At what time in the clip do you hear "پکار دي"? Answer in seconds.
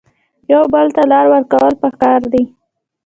1.81-2.43